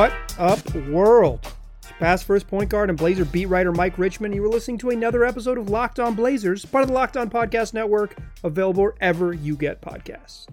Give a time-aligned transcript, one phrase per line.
[0.00, 1.40] What up, world?
[1.82, 4.32] It's past first point guard and Blazer beat writer Mike Richman.
[4.32, 7.28] You were listening to another episode of Locked On Blazers, part of the Locked On
[7.28, 10.46] Podcast Network, available wherever you get podcasts.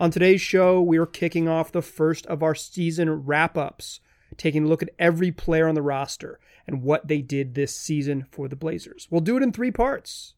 [0.00, 4.00] On today's show, we are kicking off the first of our season wrap ups,
[4.38, 8.24] taking a look at every player on the roster and what they did this season
[8.30, 9.08] for the Blazers.
[9.10, 10.32] We'll do it in three parts.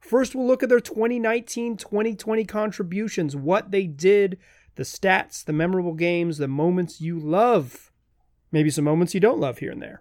[0.00, 4.36] First, we'll look at their 2019 2020 contributions, what they did,
[4.78, 7.90] the stats, the memorable games, the moments you love,
[8.52, 10.00] maybe some moments you don't love here and there.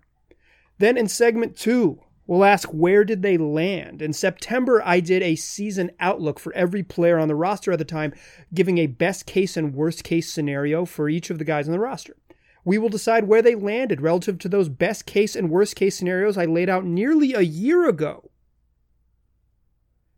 [0.77, 4.03] Then in segment two, we'll ask where did they land?
[4.03, 7.86] In September, I did a season outlook for every player on the roster at the
[7.86, 8.13] time,
[8.53, 11.80] giving a best case and worst case scenario for each of the guys on the
[11.80, 12.16] roster.
[12.64, 16.38] We will decide where they landed relative to those best case and worst case scenarios
[16.38, 18.30] I laid out nearly a year ago.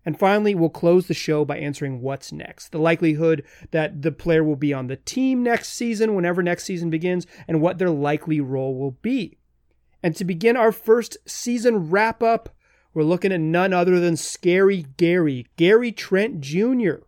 [0.05, 2.69] And finally, we'll close the show by answering what's next.
[2.69, 6.89] The likelihood that the player will be on the team next season, whenever next season
[6.89, 9.37] begins, and what their likely role will be.
[10.01, 12.55] And to begin our first season wrap up,
[12.93, 17.03] we're looking at none other than Scary Gary, Gary Trent Jr.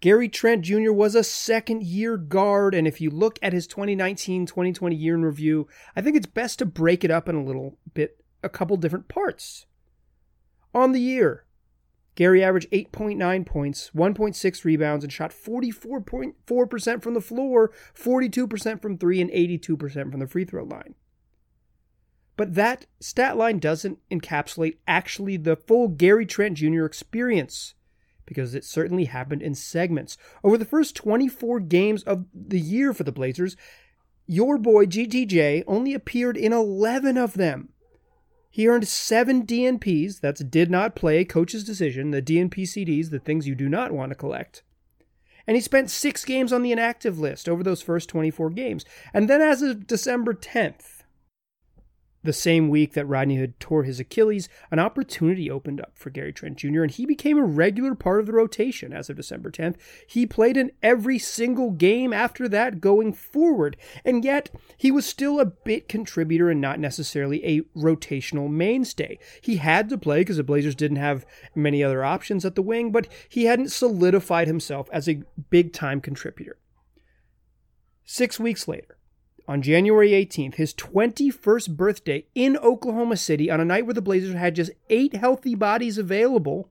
[0.00, 0.92] Gary Trent Jr.
[0.92, 5.24] was a second year guard, and if you look at his 2019 2020 year in
[5.24, 8.76] review, I think it's best to break it up in a little bit, a couple
[8.76, 9.66] different parts.
[10.74, 11.44] On the year,
[12.14, 19.20] Gary averaged 8.9 points, 1.6 rebounds, and shot 44.4% from the floor, 42% from three,
[19.20, 20.94] and 82% from the free throw line.
[22.36, 26.84] But that stat line doesn't encapsulate actually the full Gary Trent Jr.
[26.84, 27.74] experience
[28.26, 30.18] because it certainly happened in segments.
[30.44, 33.56] Over the first 24 games of the year for the Blazers,
[34.26, 37.70] your boy GTJ only appeared in 11 of them.
[38.58, 43.46] He earned seven DNPs, that's did not play, coach's decision, the DNP CDs, the things
[43.46, 44.64] you do not want to collect.
[45.46, 48.84] And he spent six games on the inactive list over those first 24 games.
[49.14, 50.97] And then as of December 10th,
[52.28, 56.30] the same week that Rodney Hood tore his Achilles, an opportunity opened up for Gary
[56.30, 59.76] Trent Jr., and he became a regular part of the rotation as of December 10th.
[60.06, 65.40] He played in every single game after that going forward, and yet he was still
[65.40, 69.18] a bit contributor and not necessarily a rotational mainstay.
[69.40, 71.24] He had to play because the Blazers didn't have
[71.54, 76.02] many other options at the wing, but he hadn't solidified himself as a big time
[76.02, 76.58] contributor.
[78.04, 78.97] Six weeks later,
[79.48, 84.34] on January 18th, his 21st birthday in Oklahoma City, on a night where the Blazers
[84.34, 86.70] had just eight healthy bodies available,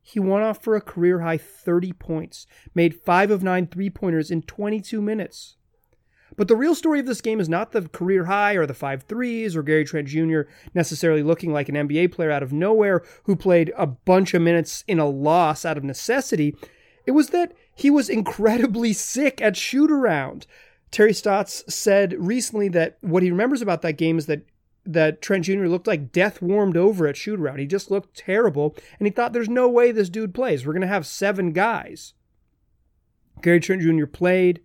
[0.00, 4.30] he went off for a career high 30 points, made five of nine three pointers
[4.30, 5.56] in 22 minutes.
[6.34, 9.02] But the real story of this game is not the career high or the five
[9.02, 10.42] threes or Gary Trent Jr.
[10.72, 14.82] necessarily looking like an NBA player out of nowhere who played a bunch of minutes
[14.88, 16.56] in a loss out of necessity.
[17.06, 20.46] It was that he was incredibly sick at shoot around.
[20.92, 24.42] Terry Stotts said recently that what he remembers about that game is that
[24.84, 25.66] that Trent Jr.
[25.66, 27.60] looked like death warmed over at shoot around.
[27.60, 30.66] He just looked terrible, and he thought there's no way this dude plays.
[30.66, 32.14] We're gonna have seven guys.
[33.42, 34.06] Gary Trent Jr.
[34.06, 34.60] played.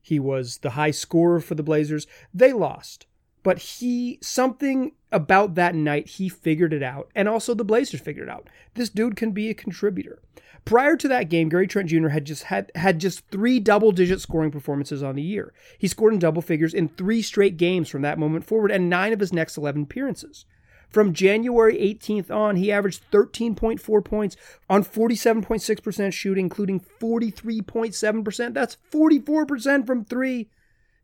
[0.00, 2.06] He was the high scorer for the Blazers.
[2.32, 3.06] They lost.
[3.42, 8.28] But he something about that night he figured it out, and also the Blazers figured
[8.28, 8.48] it out.
[8.74, 10.20] This dude can be a contributor.
[10.66, 12.08] Prior to that game, Gary Trent Jr.
[12.08, 15.54] had just had had just three double-digit scoring performances on the year.
[15.78, 19.12] He scored in double figures in three straight games from that moment forward, and nine
[19.12, 20.44] of his next 11 appearances.
[20.88, 24.36] From January 18th on, he averaged 13.4 points
[24.68, 28.54] on 47.6% shooting, including 43.7%.
[28.54, 30.48] That's 44% from three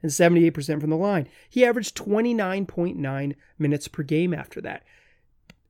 [0.03, 1.29] and 78% from the line.
[1.49, 4.83] He averaged 29.9 minutes per game after that.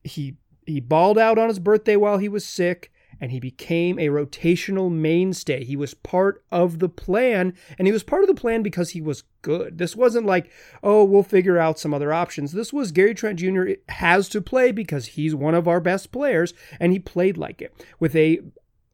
[0.03, 2.92] He he balled out on his birthday while he was sick
[3.23, 5.63] and he became a rotational mainstay.
[5.63, 8.99] He was part of the plan, and he was part of the plan because he
[8.99, 9.77] was good.
[9.77, 10.51] This wasn't like,
[10.83, 12.51] oh, we'll figure out some other options.
[12.51, 13.75] This was Gary Trent Jr.
[13.87, 17.73] has to play because he's one of our best players, and he played like it.
[17.97, 18.41] With a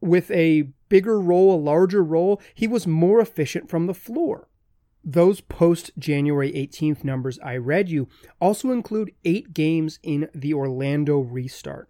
[0.00, 4.46] with a bigger role, a larger role, he was more efficient from the floor.
[5.02, 8.06] Those post January 18th numbers I read you
[8.40, 11.88] also include eight games in the Orlando restart.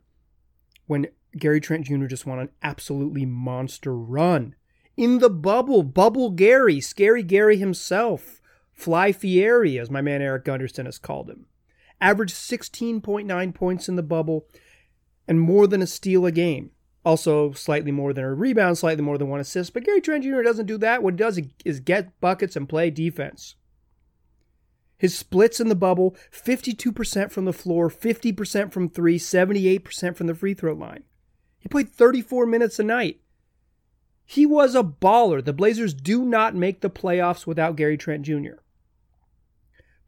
[0.87, 1.06] When
[1.37, 2.06] Gary Trent Jr.
[2.06, 4.55] just won an absolutely monster run.
[4.97, 8.41] In the bubble, Bubble Gary, Scary Gary himself,
[8.73, 11.47] Fly Fieri, as my man Eric Gunderson has called him.
[12.00, 14.47] Averaged 16.9 points in the bubble
[15.29, 16.71] and more than a steal a game.
[17.05, 19.73] Also, slightly more than a rebound, slightly more than one assist.
[19.73, 20.43] But Gary Trent Jr.
[20.43, 21.03] doesn't do that.
[21.03, 23.55] What he does is get buckets and play defense.
[24.99, 30.35] His splits in the bubble 52% from the floor, 50% from three, 78% from the
[30.35, 31.05] free throw line.
[31.61, 33.21] He played 34 minutes a night.
[34.25, 35.45] He was a baller.
[35.45, 38.59] The Blazers do not make the playoffs without Gary Trent Jr.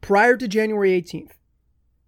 [0.01, 1.31] Prior to January 18th,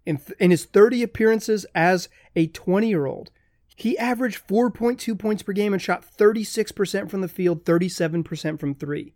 [0.04, 3.30] in, th- in his 30 appearances as a 20 year old,
[3.74, 9.14] he averaged 4.2 points per game and shot 36% from the field, 37% from three.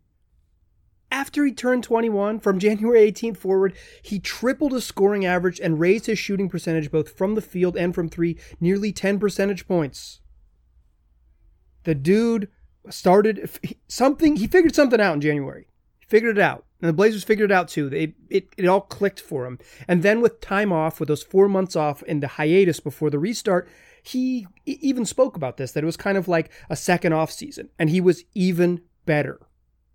[1.10, 6.06] After he turned 21, from January 18th forward, he tripled his scoring average and raised
[6.06, 10.20] his shooting percentage both from the field and from three nearly 10 percentage points.
[11.82, 12.48] The dude
[12.88, 13.50] started
[13.88, 15.66] something, he figured something out in January.
[15.98, 16.64] He figured it out.
[16.80, 17.88] And the Blazers figured it out too.
[17.88, 19.58] It, it, it all clicked for him.
[19.86, 23.18] And then with time off, with those four months off in the hiatus before the
[23.18, 23.68] restart,
[24.02, 27.68] he even spoke about this that it was kind of like a second off season,
[27.78, 29.38] and he was even better.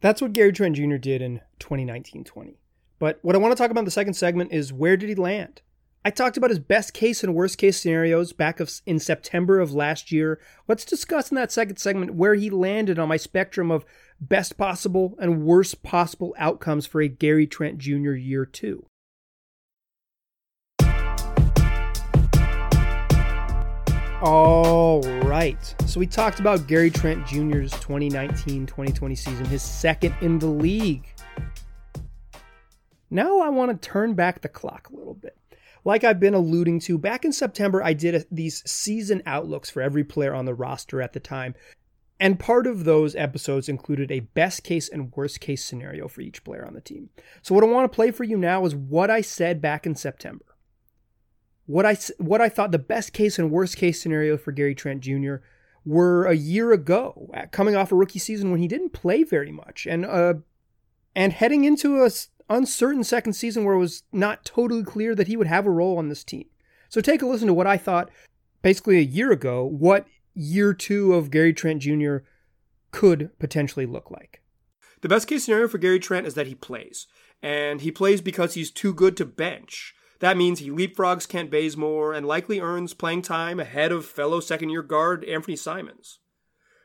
[0.05, 0.97] That's what Gary Trent Jr.
[0.97, 2.59] did in 2019 20.
[2.99, 5.15] But what I want to talk about in the second segment is where did he
[5.15, 5.63] land?
[6.05, 10.11] I talked about his best case and worst case scenarios back in September of last
[10.11, 10.39] year.
[10.67, 13.83] Let's discuss in that second segment where he landed on my spectrum of
[14.21, 18.13] best possible and worst possible outcomes for a Gary Trent Jr.
[18.13, 18.85] year two.
[24.25, 25.75] All right.
[25.85, 31.13] So we talked about Gary Trent Jr.'s 2019 2020 season, his second in the league.
[33.11, 35.37] Now I want to turn back the clock a little bit.
[35.83, 39.83] Like I've been alluding to, back in September, I did a, these season outlooks for
[39.83, 41.53] every player on the roster at the time.
[42.19, 46.43] And part of those episodes included a best case and worst case scenario for each
[46.43, 47.11] player on the team.
[47.43, 49.93] So, what I want to play for you now is what I said back in
[49.93, 50.54] September
[51.65, 55.01] what I what I thought the best case and worst case scenario for Gary Trent
[55.01, 55.35] Jr.
[55.85, 59.85] were a year ago, coming off a rookie season when he didn't play very much,
[59.85, 60.35] and uh,
[61.15, 62.09] and heading into a
[62.49, 65.97] uncertain second season where it was not totally clear that he would have a role
[65.97, 66.45] on this team.
[66.89, 68.09] So take a listen to what I thought
[68.61, 72.17] basically a year ago, what year two of Gary Trent Jr.
[72.91, 74.41] could potentially look like.
[75.01, 77.07] The best case scenario for Gary Trent is that he plays,
[77.41, 79.93] and he plays because he's too good to bench.
[80.25, 84.71] That means he leapfrogs Kent Bazemore and likely earns playing time ahead of fellow second
[84.71, 86.17] year guard Anthony Simons.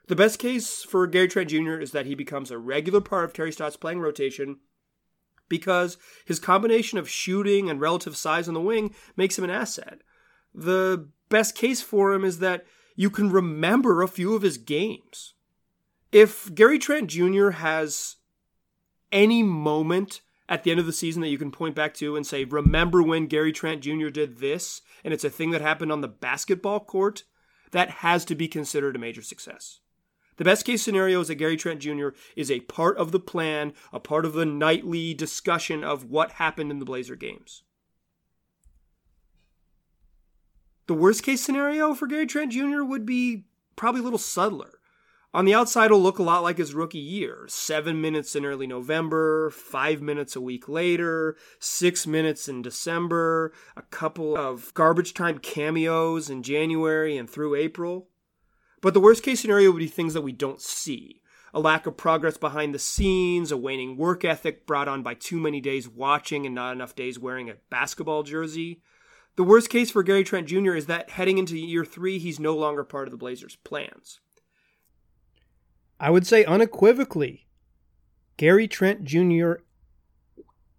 [0.09, 1.81] The best case for Gary Trent Jr.
[1.81, 4.59] is that he becomes a regular part of Terry Stotts' playing rotation
[5.49, 5.97] because
[6.27, 10.03] his combination of shooting and relative size on the wing makes him an asset.
[10.55, 15.33] The best case for him is that you can remember a few of his games.
[16.13, 17.53] If Gary Trent Jr.
[17.53, 18.17] has
[19.11, 20.21] any moment
[20.51, 23.03] at the end of the season that you can point back to and say, remember
[23.03, 24.09] when Gary Trent Jr.
[24.09, 27.23] did this, and it's a thing that happened on the basketball court,
[27.71, 29.79] that has to be considered a major success.
[30.39, 32.09] The best case scenario is that Gary Trent Jr.
[32.35, 36.73] is a part of the plan, a part of the nightly discussion of what happened
[36.73, 37.63] in the Blazer games.
[40.89, 42.83] The worst case scenario for Gary Trent Jr.
[42.83, 43.45] would be
[43.77, 44.80] probably a little subtler.
[45.33, 47.45] On the outside, it'll look a lot like his rookie year.
[47.47, 53.83] Seven minutes in early November, five minutes a week later, six minutes in December, a
[53.83, 58.09] couple of garbage time cameos in January and through April.
[58.81, 61.23] But the worst case scenario would be things that we don't see.
[61.55, 65.39] A lack of progress behind the scenes, a waning work ethic brought on by too
[65.39, 68.83] many days watching and not enough days wearing a basketball jersey.
[69.37, 70.75] The worst case for Gary Trent Jr.
[70.75, 74.19] is that heading into year three, he's no longer part of the Blazers' plans.
[76.01, 77.47] I would say unequivocally,
[78.39, 79.53] Gary Trent Jr.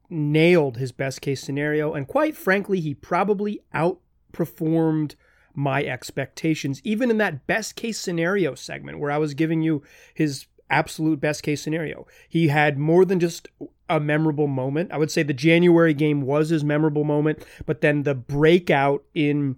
[0.10, 5.14] nailed his best case scenario, and quite frankly, he probably outperformed
[5.54, 10.48] my expectations, even in that best case scenario segment where I was giving you his
[10.72, 12.08] absolute best case scenario.
[12.28, 13.48] He had more than just
[13.90, 14.92] a memorable moment.
[14.92, 19.58] I would say the January game was his memorable moment, but then the breakout in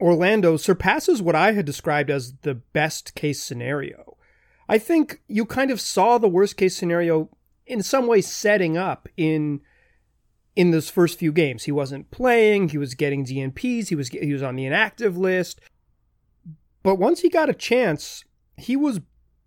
[0.00, 4.17] Orlando surpasses what I had described as the best case scenario.
[4.68, 7.30] I think you kind of saw the worst case scenario
[7.66, 9.60] in some way setting up in
[10.56, 11.64] in those first few games.
[11.64, 15.60] He wasn't playing, he was getting DNPs, he was he was on the inactive list.
[16.82, 18.24] But once he got a chance,
[18.56, 19.00] he was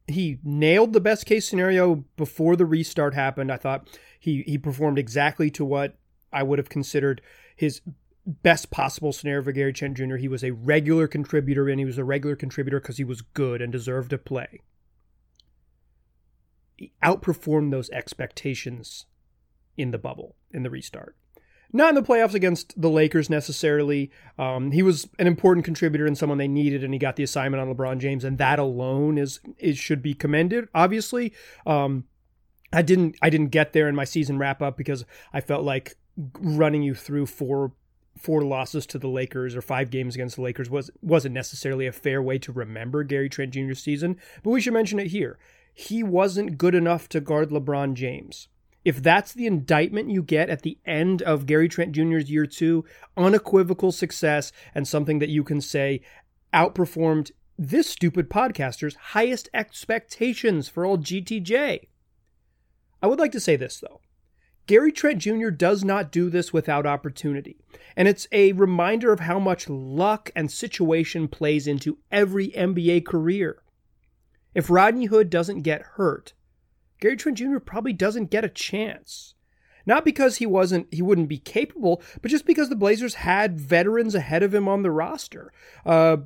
[0.08, 3.52] he nailed the best case scenario before the restart happened.
[3.52, 3.88] I thought
[4.20, 5.98] he he performed exactly to what
[6.34, 7.22] I would have considered
[7.56, 7.82] his
[8.26, 10.16] best possible scenario for Gary Trent Jr.
[10.16, 13.62] He was a regular contributor and he was a regular contributor because he was good
[13.62, 14.62] and deserved to play
[17.04, 19.06] outperformed those expectations
[19.78, 21.16] in the bubble, in the restart.
[21.74, 24.12] Not in the playoffs against the Lakers necessarily.
[24.38, 27.62] Um, he was an important contributor and someone they needed, and he got the assignment
[27.62, 30.68] on LeBron James, and that alone is is should be commended.
[30.76, 31.34] Obviously,
[31.66, 32.06] um,
[32.74, 35.96] I didn't I didn't get there in my season wrap up because I felt like
[36.40, 37.72] running you through four
[38.18, 41.92] four losses to the Lakers or five games against the Lakers was wasn't necessarily a
[41.92, 44.18] fair way to remember Gary Trent Jr.'s season.
[44.44, 45.40] But we should mention it here
[45.74, 48.48] he wasn't good enough to guard LeBron James.
[48.84, 52.84] If that's the indictment you get at the end of Gary Trent Jr.'s year two,
[53.16, 56.02] unequivocal success and something that you can say
[56.54, 61.88] outperformed this stupid podcaster's highest expectations for old GTJ.
[63.04, 64.02] I would like to say this, though.
[64.68, 65.50] Gary Trent Jr.
[65.50, 67.58] does not do this without opportunity.
[67.96, 73.62] And it's a reminder of how much luck and situation plays into every NBA career.
[74.54, 76.34] If Rodney Hood doesn't get hurt,
[77.00, 77.60] Gary Trent Jr.
[77.60, 79.34] probably doesn't get a chance.
[79.86, 84.14] Not because he wasn't he wouldn't be capable, but just because the Blazers had veterans
[84.14, 85.52] ahead of him on the roster.
[85.86, 86.18] Uh,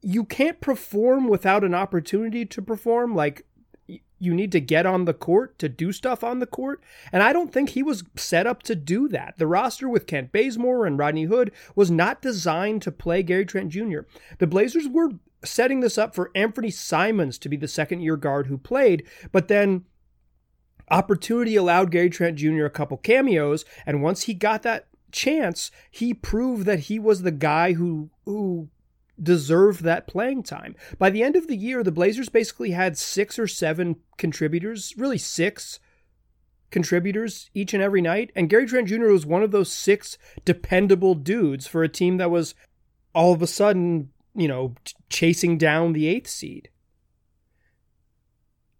[0.00, 3.14] you can't perform without an opportunity to perform.
[3.16, 3.46] Like
[4.18, 6.82] you need to get on the court to do stuff on the court.
[7.12, 9.34] And I don't think he was set up to do that.
[9.38, 13.70] The roster with Kent Bazemore and Rodney Hood was not designed to play Gary Trent
[13.70, 14.00] Jr.
[14.38, 15.10] The Blazers were
[15.44, 19.48] setting this up for Anthony Simons to be the second year guard who played, but
[19.48, 19.84] then
[20.90, 22.64] opportunity allowed Gary Trent Jr.
[22.64, 27.30] a couple cameos, and once he got that chance, he proved that he was the
[27.30, 28.68] guy who who
[29.22, 30.74] deserved that playing time.
[30.98, 35.18] By the end of the year, the Blazers basically had six or seven contributors, really
[35.18, 35.78] six
[36.70, 39.06] contributors each and every night, and Gary Trent Jr.
[39.06, 42.54] was one of those six dependable dudes for a team that was
[43.14, 44.74] all of a sudden, you know,
[45.08, 46.70] chasing down the eighth seed.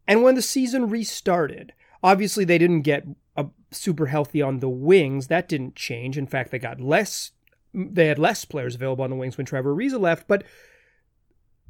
[0.06, 1.72] And when the season restarted,
[2.04, 5.28] Obviously, they didn't get a super healthy on the wings.
[5.28, 6.18] That didn't change.
[6.18, 7.30] In fact, they got less.
[7.72, 10.44] They had less players available on the wings when Trevor Ariza left, but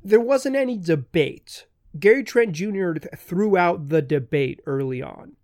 [0.02, 1.66] there wasn't any debate.
[2.00, 2.94] Gary Trent Jr.
[3.16, 5.34] threw out the debate early on.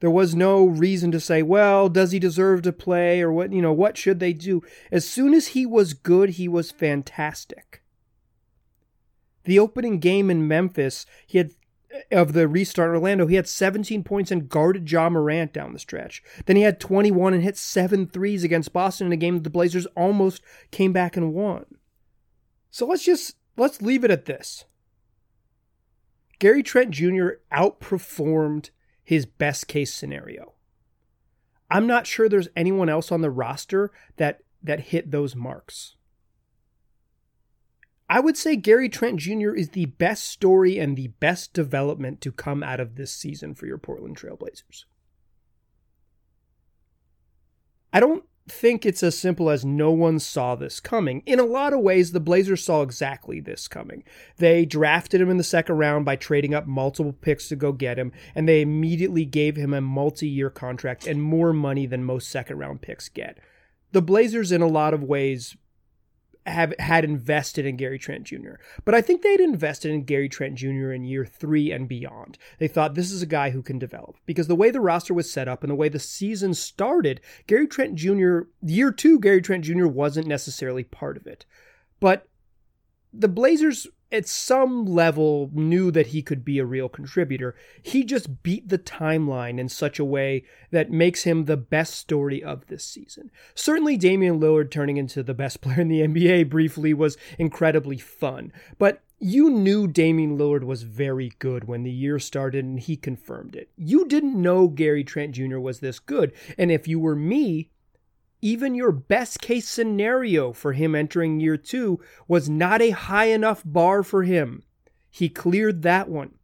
[0.00, 3.60] There was no reason to say, well, does he deserve to play or what, you
[3.60, 4.62] know, what should they do?
[4.92, 7.82] As soon as he was good, he was fantastic.
[9.44, 11.52] The opening game in Memphis, he had
[12.12, 16.22] of the restart Orlando, he had 17 points and guarded Ja Morant down the stretch.
[16.46, 19.50] Then he had 21 and hit seven threes against Boston in a game that the
[19.50, 21.64] Blazers almost came back and won.
[22.70, 24.64] So let's just let's leave it at this.
[26.38, 27.28] Gary Trent Jr.
[27.52, 28.70] outperformed
[29.08, 30.52] his best case scenario.
[31.70, 35.96] I'm not sure there's anyone else on the roster that that hit those marks.
[38.06, 39.54] I would say Gary Trent Jr.
[39.54, 43.64] is the best story and the best development to come out of this season for
[43.64, 44.84] your Portland Trailblazers.
[47.94, 51.22] I don't think it's as simple as no one saw this coming.
[51.26, 54.04] In a lot of ways, the Blazers saw exactly this coming.
[54.36, 57.98] They drafted him in the second round by trading up multiple picks to go get
[57.98, 62.28] him, and they immediately gave him a multi year contract and more money than most
[62.28, 63.38] second round picks get.
[63.92, 65.56] The Blazers, in a lot of ways,
[66.50, 68.54] have had invested in Gary Trent Jr.
[68.84, 70.92] But I think they'd invested in Gary Trent Jr.
[70.92, 72.38] in year three and beyond.
[72.58, 75.30] They thought this is a guy who can develop because the way the roster was
[75.30, 78.40] set up and the way the season started, Gary Trent Jr.
[78.62, 79.86] year two, Gary Trent Jr.
[79.86, 81.44] wasn't necessarily part of it.
[82.00, 82.28] But
[83.12, 87.54] the Blazers at some level knew that he could be a real contributor.
[87.82, 92.42] He just beat the timeline in such a way that makes him the best story
[92.42, 93.30] of this season.
[93.54, 98.52] Certainly, Damian Lillard turning into the best player in the NBA briefly was incredibly fun,
[98.78, 103.56] but you knew Damian Lillard was very good when the year started and he confirmed
[103.56, 103.68] it.
[103.76, 105.58] You didn't know Gary Trent Jr.
[105.58, 107.70] was this good, and if you were me,
[108.40, 113.62] even your best case scenario for him entering year two was not a high enough
[113.64, 114.62] bar for him.
[115.10, 116.34] He cleared that one.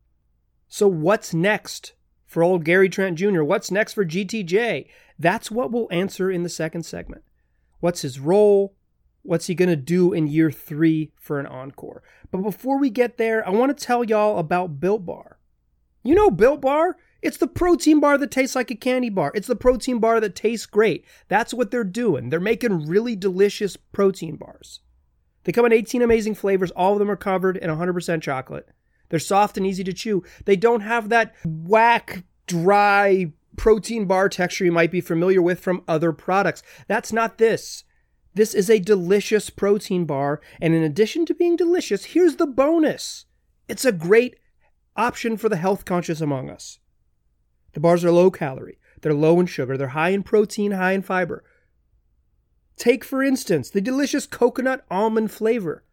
[0.69, 1.93] So, what's next
[2.27, 3.45] for old Gary Trent Jr.?
[3.45, 4.89] What's next for GTJ?
[5.19, 7.23] That's what we'll answer in the second segment.
[7.79, 8.75] What's his role?
[9.23, 12.03] What's he going to do in year three for an encore?
[12.31, 15.39] But before we get there, I want to tell y'all about Built Bar.
[16.03, 16.97] You know Built Bar?
[17.25, 19.33] It's the protein bar that tastes like a candy bar.
[19.35, 21.07] It's the protein bar that tastes great.
[21.29, 22.29] That's what they're doing.
[22.29, 24.81] They're making really delicious protein bars.
[25.45, 26.71] They come in 18 amazing flavors.
[26.73, 28.69] All of them are covered in 100% chocolate.
[29.09, 30.23] They're soft and easy to chew.
[30.45, 35.83] They don't have that whack, dry protein bar texture you might be familiar with from
[35.89, 36.63] other products.
[36.89, 37.85] That's not this.
[38.35, 40.43] This is a delicious protein bar.
[40.61, 43.25] And in addition to being delicious, here's the bonus
[43.67, 44.37] it's a great
[44.95, 46.81] option for the health conscious among us.
[47.75, 51.03] The bars are low calorie, they're low in sugar, they're high in protein, high in
[51.03, 51.45] fiber.
[52.77, 55.85] Take, for instance, the delicious coconut almond flavor.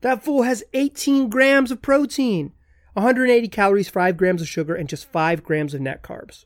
[0.00, 2.52] That fool has 18 grams of protein,
[2.94, 6.44] 180 calories, 5 grams of sugar, and just 5 grams of net carbs.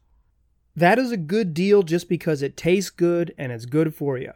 [0.74, 4.32] That is a good deal just because it tastes good and it's good for you.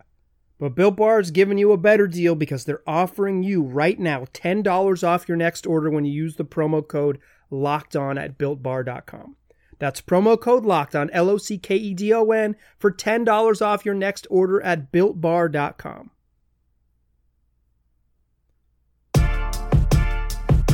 [0.58, 4.24] But Built Bar is giving you a better deal because they're offering you right now
[4.26, 7.18] $10 off your next order when you use the promo code
[7.50, 9.36] locked on at builtbar.com.
[9.78, 13.62] That's promo code locked on, L O C K E D O N, for $10
[13.62, 16.10] off your next order at builtbar.com.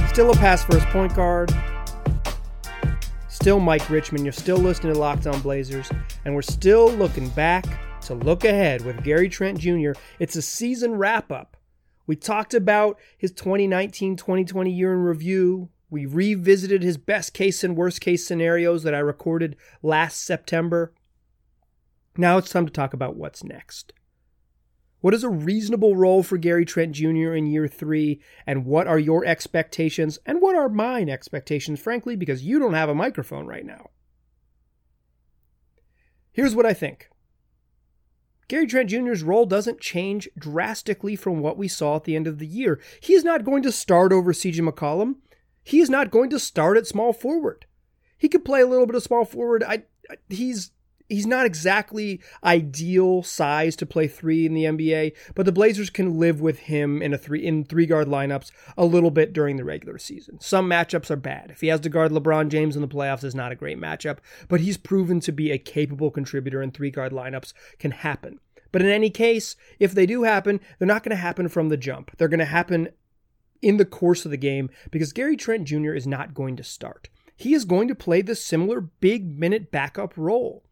[0.08, 1.54] Still a pass first point guard.
[3.28, 4.24] Still Mike Richman.
[4.24, 5.88] You're still listening to Locked On Blazers.
[6.24, 7.64] And we're still looking back
[8.02, 9.92] to look ahead with Gary Trent Jr.
[10.18, 11.56] It's a season wrap up.
[12.06, 15.68] We talked about his 2019 2020 year in review.
[15.90, 20.94] We revisited his best case and worst case scenarios that I recorded last September.
[22.16, 23.92] Now it's time to talk about what's next.
[25.00, 27.34] What is a reasonable role for Gary Trent Jr.
[27.34, 28.20] in year three?
[28.46, 30.18] And what are your expectations?
[30.26, 33.90] And what are mine expectations, frankly, because you don't have a microphone right now?
[36.32, 37.08] Here's what I think
[38.46, 42.38] Gary Trent Jr.'s role doesn't change drastically from what we saw at the end of
[42.38, 42.78] the year.
[43.00, 45.16] He is not going to start over CJ McCollum.
[45.62, 47.66] He is not going to start at small forward.
[48.16, 49.62] He could play a little bit of small forward.
[49.62, 50.72] I, I he's
[51.10, 56.18] he's not exactly ideal size to play three in the NBA, but the Blazers can
[56.18, 59.64] live with him in a three in three guard lineups a little bit during the
[59.64, 60.40] regular season.
[60.40, 61.50] Some matchups are bad.
[61.50, 64.18] If he has to guard LeBron James in the playoffs, is not a great matchup,
[64.48, 68.38] but he's proven to be a capable contributor in three guard lineups can happen.
[68.72, 71.76] But in any case, if they do happen, they're not going to happen from the
[71.76, 72.12] jump.
[72.16, 72.90] They're going to happen
[73.62, 75.92] in the course of the game because Gary Trent Jr.
[75.92, 77.08] is not going to start.
[77.36, 80.64] He is going to play the similar big minute backup role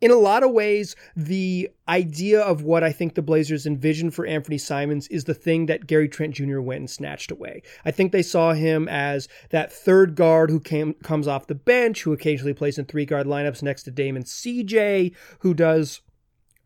[0.00, 4.26] in a lot of ways, the idea of what I think the Blazers envisioned for
[4.26, 6.60] Anthony Simons is the thing that Gary Trent Jr.
[6.60, 7.62] went and snatched away.
[7.84, 12.02] I think they saw him as that third guard who came comes off the bench,
[12.02, 16.02] who occasionally plays in three guard lineups next to Damon CJ, who does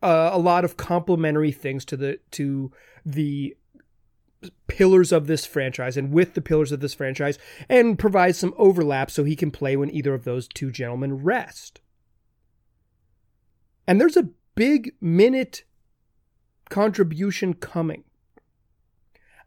[0.03, 2.71] uh, a lot of complementary things to the to
[3.05, 3.55] the
[4.67, 7.37] pillars of this franchise and with the pillars of this franchise
[7.69, 11.81] and provides some overlap so he can play when either of those two gentlemen rest.
[13.87, 15.63] And there's a big minute
[16.69, 18.03] contribution coming.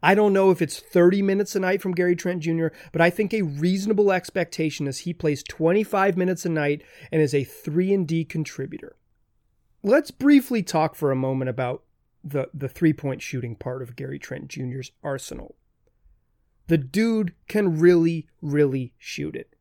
[0.03, 3.09] I don't know if it's 30 minutes a night from Gary Trent Jr., but I
[3.09, 7.91] think a reasonable expectation is he plays 25 minutes a night and is a 3
[7.91, 8.95] and D contributor.
[9.81, 11.83] Let's briefly talk for a moment about
[12.25, 15.55] the, the three point shooting part of Gary Trent Jr.'s arsenal.
[16.67, 19.55] The dude can really, really shoot it.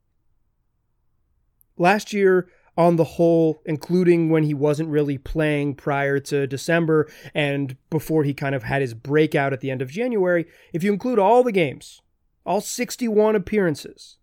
[1.77, 7.77] Last year, on the whole, including when he wasn't really playing prior to December and
[7.91, 11.19] before he kind of had his breakout at the end of January, if you include
[11.19, 12.01] all the games,
[12.45, 14.17] all 61 appearances,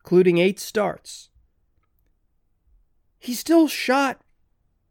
[0.00, 1.28] including eight starts,
[3.18, 4.20] he still shot,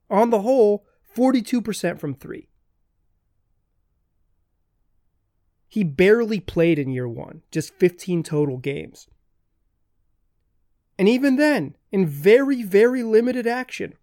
[0.09, 0.85] on the whole,
[1.15, 2.49] 42% from three.
[5.67, 9.07] He barely played in year one, just 15 total games.
[10.97, 13.93] And even then, in very, very limited action,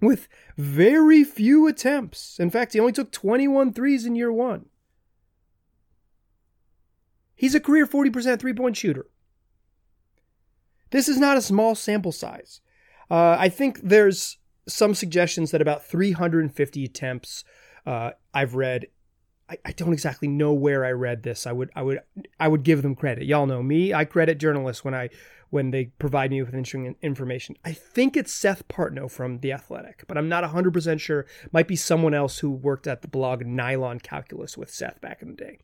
[0.00, 2.38] with very few attempts.
[2.38, 4.66] In fact, he only took 21 threes in year one.
[7.34, 9.06] He's a career 40% three point shooter.
[10.90, 12.60] This is not a small sample size.
[13.10, 17.44] Uh, I think there's some suggestions that about 350 attempts
[17.84, 18.86] uh, I've read
[19.48, 21.46] I, don't exactly know where I read this.
[21.46, 22.00] I would I would
[22.40, 23.26] I would give them credit.
[23.26, 23.94] Y'all know me.
[23.94, 25.08] I credit journalists when I
[25.50, 27.56] when they provide me with interesting information.
[27.64, 31.26] I think it's Seth Partnow from The Athletic, but I'm not 100% sure.
[31.52, 35.28] Might be someone else who worked at the blog Nylon Calculus with Seth back in
[35.28, 35.58] the day.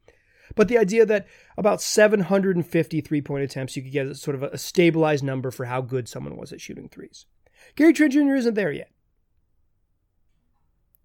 [0.54, 4.58] But the idea that about 750 three point attempts, you could get sort of a
[4.58, 7.26] stabilized number for how good someone was at shooting threes.
[7.74, 8.34] Gary Trent Jr.
[8.34, 8.90] isn't there yet.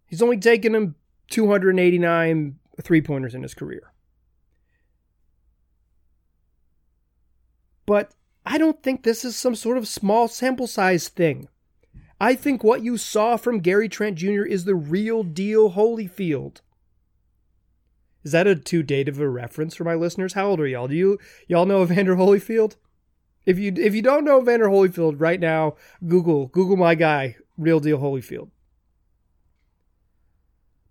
[0.06, 0.96] He's only taken him
[1.30, 3.92] 289 three pointers in his career.
[7.86, 8.14] But
[8.46, 11.48] I don't think this is some sort of small sample size thing.
[12.20, 14.44] I think what you saw from Gary Trent Jr.
[14.44, 16.62] is the real deal Holyfield.
[18.24, 20.34] Is that a too date of a reference for my listeners?
[20.34, 20.88] How old are y'all?
[20.88, 22.76] Do you y'all know Evander Holyfield?
[23.46, 27.80] If you if you don't know Evander Holyfield right now, Google Google my guy, real
[27.80, 28.50] deal Holyfield.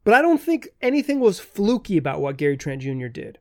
[0.06, 3.08] But I don't think anything was fluky about what Gary Trent Jr.
[3.08, 3.40] did.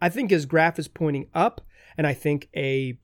[0.00, 1.62] I think his graph is pointing up,
[1.98, 2.96] and I think a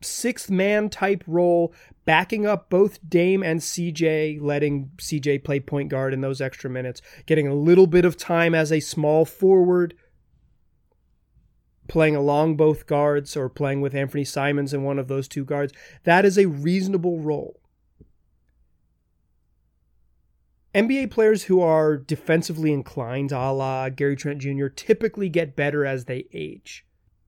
[0.00, 1.74] sixth man type role,
[2.06, 7.02] backing up both Dame and CJ, letting CJ play point guard in those extra minutes,
[7.26, 9.92] getting a little bit of time as a small forward,
[11.86, 15.74] playing along both guards or playing with Anthony Simons in one of those two guards.
[16.04, 17.60] That is a reasonable role.
[20.74, 26.04] NBA players who are defensively inclined, a la Gary Trent Jr., typically get better as
[26.04, 26.84] they age.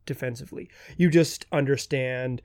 [0.06, 0.68] defensively.
[0.96, 2.42] You just understand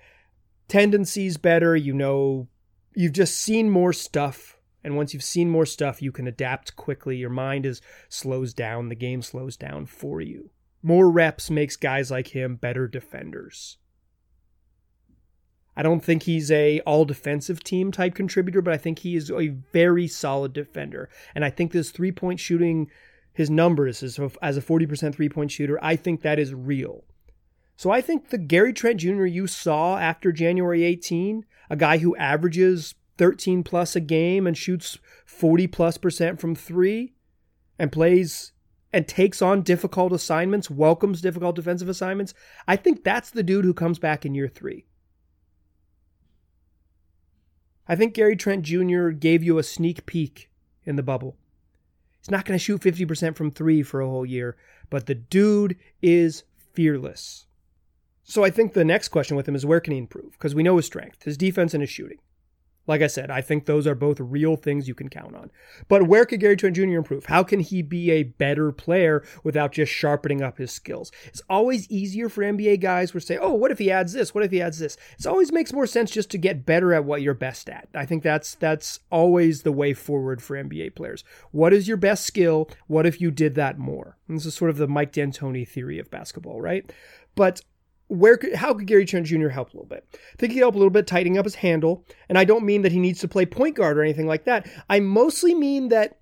[0.68, 1.76] tendencies better.
[1.76, 2.48] You know,
[2.96, 4.58] you've just seen more stuff.
[4.84, 7.18] And once you've seen more stuff, you can adapt quickly.
[7.18, 8.90] Your mind is slows down.
[8.90, 10.52] The game slows down for you.
[10.84, 13.78] More reps makes guys like him better defenders.
[15.78, 19.30] I don't think he's a all defensive team type contributor, but I think he is
[19.30, 21.10] a very solid defender.
[21.34, 22.90] And I think this three point shooting,
[23.34, 27.04] his numbers as a, as a 40% three point shooter, I think that is real.
[27.76, 29.26] So I think the Gary Trent Jr.
[29.26, 34.98] you saw after January 18, a guy who averages 13 plus a game and shoots
[35.26, 37.14] 40 plus percent from three
[37.78, 38.54] and plays
[38.94, 42.34] and takes on difficult assignments, welcomes difficult defensive assignments,
[42.66, 44.86] I think that's the dude who comes back in year three.
[47.88, 49.10] I think Gary Trent Jr.
[49.10, 50.50] gave you a sneak peek
[50.86, 51.36] in the bubble.
[52.20, 54.56] He's not going to shoot 50% from three for a whole year,
[54.90, 56.44] but the dude is
[56.74, 57.46] fearless.
[58.24, 60.32] So I think the next question with him is where can he improve?
[60.32, 62.18] Because we know his strength, his defense, and his shooting.
[62.88, 65.52] Like I said, I think those are both real things you can count on.
[65.88, 66.84] But where could Gary Trent Jr.
[66.84, 67.26] improve?
[67.26, 71.12] How can he be a better player without just sharpening up his skills?
[71.26, 74.36] It's always easier for NBA guys who say, oh, what if he adds this?
[74.36, 74.98] What if he adds this?
[75.18, 77.88] It always makes more sense just to get better at what you're best at.
[77.96, 81.24] I think that's that's always the way forward for NBA players.
[81.52, 82.70] What is your best skill?
[82.88, 84.18] What if you did that more?
[84.28, 86.92] And this is sort of the Mike D'Antoni theory of basketball, right?
[87.36, 87.62] But
[88.08, 89.50] where could, how could Gary Trent Jr.
[89.50, 90.08] help a little bit?
[90.14, 92.06] I think he could help a little bit tightening up his handle.
[92.30, 94.68] And I don't mean that he needs to play point guard or anything like that.
[94.90, 96.20] I mostly mean that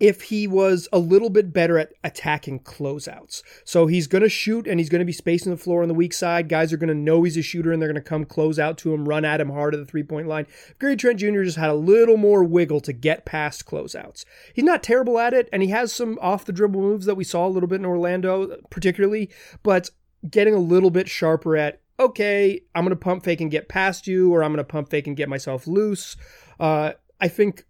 [0.00, 3.42] if he was a little bit better at attacking closeouts.
[3.64, 5.94] So he's going to shoot and he's going to be spacing the floor on the
[5.94, 6.48] weak side.
[6.48, 8.78] Guys are going to know he's a shooter and they're going to come close out
[8.78, 10.46] to him, run at him hard at the three point line.
[10.80, 11.42] Gary Trent Jr.
[11.42, 14.24] just had a little more wiggle to get past closeouts.
[14.54, 17.24] He's not terrible at it and he has some off the dribble moves that we
[17.24, 19.30] saw a little bit in Orlando, particularly,
[19.62, 19.90] but
[20.28, 24.06] getting a little bit sharper at okay, I'm going to pump fake and get past
[24.06, 26.16] you, or I'm going to pump fake and get myself loose.
[26.58, 27.64] Uh, I think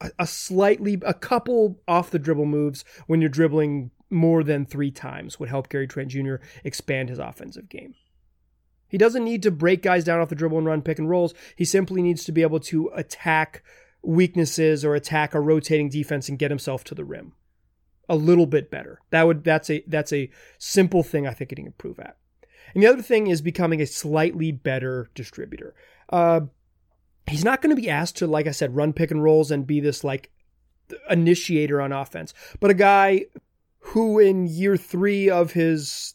[0.00, 4.90] a, a, slightly, a couple off the dribble moves when you're dribbling more than three
[4.90, 6.36] times would help Gary Trent Jr.
[6.62, 7.94] expand his offensive game.
[8.88, 11.34] He doesn't need to break guys down off the dribble and run pick and rolls.
[11.56, 13.62] He simply needs to be able to attack
[14.02, 17.32] weaknesses or attack a rotating defense and get himself to the rim
[18.08, 19.00] a little bit better.
[19.10, 22.16] That would that's a that's a simple thing I think he can improve at.
[22.74, 25.74] And the other thing is becoming a slightly better distributor.
[26.08, 26.42] Uh,
[27.26, 29.66] he's not going to be asked to, like I said, run pick and rolls and
[29.66, 30.30] be this like
[31.08, 33.26] initiator on offense, but a guy
[33.78, 36.14] who in year three of his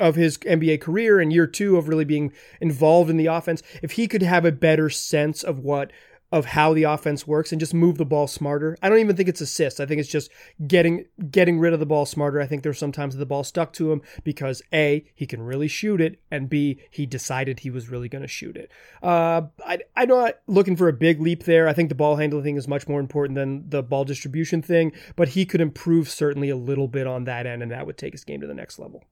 [0.00, 3.92] of his NBA career and year two of really being involved in the offense, if
[3.92, 5.90] he could have a better sense of what
[6.30, 8.76] of how the offense works and just move the ball smarter.
[8.82, 9.80] I don't even think it's assists.
[9.80, 10.30] I think it's just
[10.66, 12.40] getting getting rid of the ball smarter.
[12.40, 16.00] I think there's sometimes the ball stuck to him because A, he can really shoot
[16.00, 18.70] it, and B, he decided he was really going to shoot it.
[19.02, 21.66] Uh, I, I'm not looking for a big leap there.
[21.66, 24.92] I think the ball handling thing is much more important than the ball distribution thing,
[25.16, 28.12] but he could improve certainly a little bit on that end, and that would take
[28.12, 29.04] his game to the next level.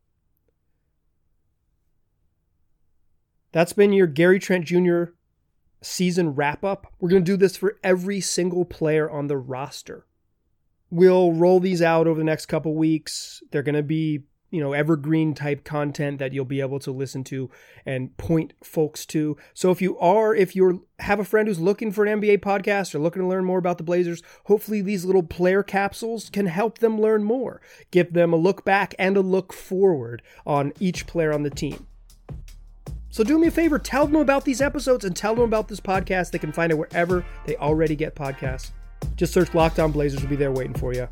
[3.53, 5.05] That's been your Gary Trent Jr
[5.83, 6.93] season wrap up.
[6.99, 10.07] We're going to do this for every single player on the roster.
[10.91, 13.43] We'll roll these out over the next couple weeks.
[13.51, 17.25] They're going to be, you know, evergreen type content that you'll be able to listen
[17.25, 17.51] to
[17.85, 19.37] and point folks to.
[19.53, 22.95] So if you are, if you're have a friend who's looking for an NBA podcast
[22.95, 26.79] or looking to learn more about the Blazers, hopefully these little player capsules can help
[26.79, 27.61] them learn more,
[27.91, 31.87] give them a look back and a look forward on each player on the team.
[33.17, 35.81] So do me a favor, tell them about these episodes and tell them about this
[35.81, 36.33] podcast.
[36.33, 38.73] They can find it wherever they already get podcasts.
[39.17, 41.09] Just search Locked On Blazers will be there waiting for you.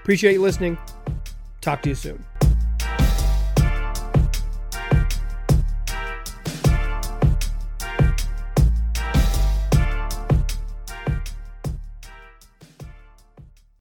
[0.00, 0.78] Appreciate you listening.
[1.60, 2.24] Talk to you soon.